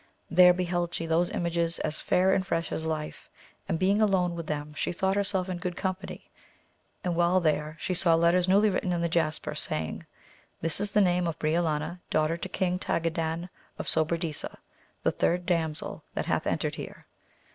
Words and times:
There 0.31 0.51
beheld 0.51 0.95
she 0.95 1.05
those 1.05 1.29
images 1.29 1.77
as 1.77 1.99
fair 1.99 2.33
and 2.33 2.43
fresh 2.43 2.71
as 2.71 2.87
life, 2.87 3.29
and 3.69 3.77
being 3.77 4.01
alone 4.01 4.33
with 4.35 4.47
them 4.47 4.73
she 4.73 4.91
thought 4.91 5.15
herself 5.15 5.47
in 5.47 5.59
good 5.59 5.77
company; 5.77 6.31
and 7.03 7.15
while 7.15 7.39
there 7.39 7.77
she 7.79 7.93
saw 7.93 8.15
letters 8.15 8.47
newly 8.47 8.71
written 8.71 8.93
in 8.93 9.01
the 9.01 9.07
jasper, 9.07 9.53
say 9.53 9.85
ing, 9.89 10.07
This 10.59 10.79
is 10.79 10.91
the 10.93 11.01
name 11.01 11.27
of 11.27 11.37
Briolania, 11.37 11.99
daughter 12.09 12.35
to 12.35 12.49
King 12.49 12.79
Tagadan 12.79 13.47
of 13.77 13.85
Sobradisa, 13.85 14.57
the 15.03 15.11
third 15.11 15.45
damsel 15.45 16.01
that 16.15 16.25
hath 16.25 16.47
entered 16.47 16.73
here. 16.73 17.05